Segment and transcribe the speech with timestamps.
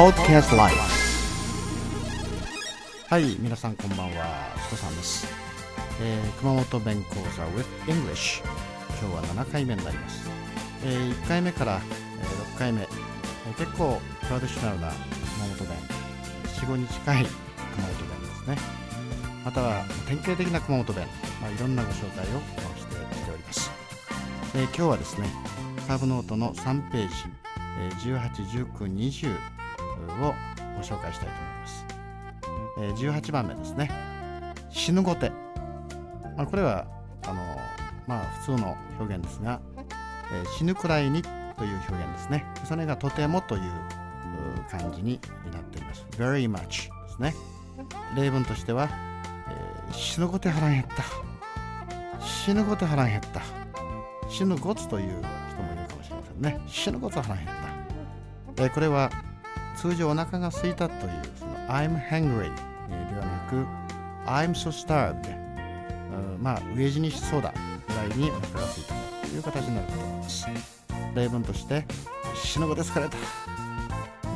[0.00, 0.78] Podcast Life
[3.10, 4.54] はい皆さんこんばんは。
[4.64, 5.26] チコさんです、
[6.00, 8.40] えー熊本弁講座 with English
[8.98, 10.30] 今日は7回目になります、
[10.86, 11.82] えー1回目から、
[12.18, 12.88] えー6回目、えー
[13.58, 15.76] 結構トラディショナルな熊本弁。
[16.46, 18.80] 45に近い熊本弁ですね。
[19.44, 21.06] または典型的な熊本弁、
[21.42, 22.26] まあ、いろんなご紹介を
[22.78, 23.70] してきております、
[24.54, 25.28] えー今日はですね
[25.86, 27.14] サブノートの3ページ、
[27.80, 29.59] えー18、19、20
[30.06, 30.34] を
[30.76, 31.86] ご紹介したいと思います、
[32.78, 33.90] えー18番目ですね。
[34.70, 35.30] 死ぬごて、
[36.36, 36.86] まあ、これは
[37.24, 37.34] あの
[38.06, 39.60] まあ普通の表現ですが、
[40.32, 41.28] えー死ぬくらいにと
[41.64, 42.44] いう表現ですね。
[42.64, 43.62] それがとてもという
[44.70, 45.20] 感じに
[45.52, 46.06] なっています。
[46.12, 47.34] very much ですね。
[48.16, 48.88] 例文としては、
[49.48, 51.04] えー死ぬごて腹減った。
[52.24, 53.42] 死ぬごて腹減った。
[54.28, 56.60] 死ぬごつという人もいるかもしれませんね。
[56.68, 57.46] 死ぬごつ腹減っ
[58.56, 59.10] た、えーこれは
[59.80, 62.54] 通常お腹が空いたというその I'm hungry
[62.88, 63.66] ではなく
[64.26, 65.26] I'm so starved
[66.36, 67.54] うんまあ飢え死にしそうだ
[67.88, 70.46] ぐらいにお腹が空いたという形になると思います。
[71.14, 71.84] 例文として
[72.34, 73.16] 死ぬごて疲れた。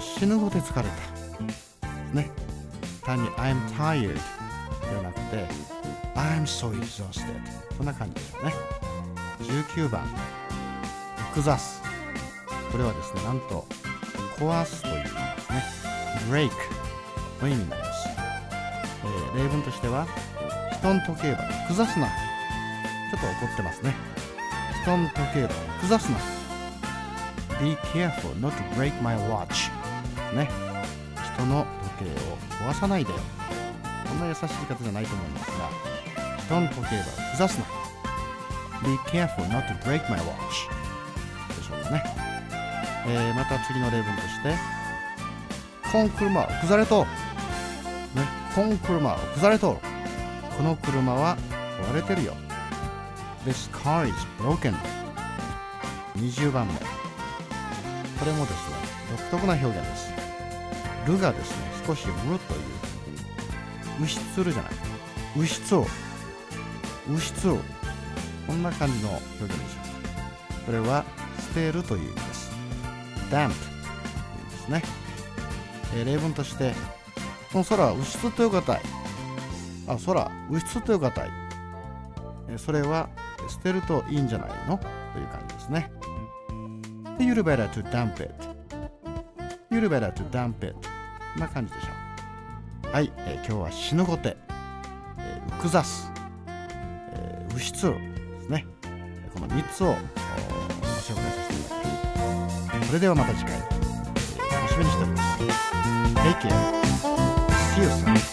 [0.00, 2.14] 死ぬごて疲れた。
[2.14, 2.30] ね。
[3.02, 5.46] 単に I'm tired ではなくて
[6.14, 7.24] I'm so exhausted
[7.76, 8.54] そんな感じですね。
[9.40, 10.02] 19番
[11.30, 11.80] 複雑
[12.70, 13.64] これはですねなんと
[14.36, 15.29] 壊すという。
[15.50, 16.30] ですね。
[16.30, 16.50] break
[17.42, 18.08] の意味なります、
[19.04, 20.06] えー例文としては
[20.72, 23.94] 人の時計箱崩すなちょっと怒ってますね。
[24.82, 26.18] 人の時計箱崩すな。
[27.60, 29.70] Be careful not to break my watch
[30.34, 30.48] ね。
[31.34, 31.66] 人の
[31.98, 32.10] 時計
[32.64, 33.18] を壊さないでよ。
[34.08, 35.68] こんな優しい方じゃないと思いますが
[36.38, 37.64] 人の時計箱崩すな。
[38.82, 40.68] Be careful not to break my watch
[41.54, 42.02] でしょうかね、
[43.06, 44.79] えーまた次の例文として
[45.92, 47.08] こん車は崩れと、ね、
[48.54, 49.80] こん車は崩れと
[50.56, 51.36] この車は
[51.92, 52.34] 壊れてるよ。
[53.44, 54.72] This car is broken
[56.16, 56.74] 20番目。
[56.74, 56.80] こ
[58.24, 58.76] れもですね
[59.10, 60.12] 独特な表現です。
[61.08, 62.56] るがですね少しるとい
[63.98, 64.04] う。
[64.04, 64.80] うしつるじゃなくて
[65.38, 65.86] うしつを。
[67.12, 67.58] うしつを。
[68.46, 69.62] こんな感じの表現でしょ
[70.62, 70.66] う。
[70.66, 71.04] これは
[71.48, 72.52] 捨てるという意味です。
[73.28, 74.82] damp という意味ですね、
[75.94, 76.72] えー例文として
[77.52, 78.80] この空はうしつというかたい。
[79.88, 81.30] あ空うしつというかたい。
[82.48, 83.08] えーそれは
[83.48, 84.78] 捨てるといいんじゃないの？
[84.78, 84.86] と
[85.18, 85.90] いう感じですね。
[87.18, 88.32] You'd better to dump it
[89.70, 90.80] You'd better to dump it こ
[91.38, 91.88] んな感じでしょ
[92.90, 92.92] う。
[92.92, 94.36] はい、えー今日は死ぬごて、
[95.18, 96.10] えー、うくざす、
[96.46, 98.66] えー、うしつですね。
[99.34, 100.06] この3つをご紹介
[100.96, 101.14] さ
[101.48, 102.86] せていただきます。
[102.86, 105.29] それではまた次回、楽しみにしております。
[106.42, 106.48] See
[107.82, 108.29] you soon.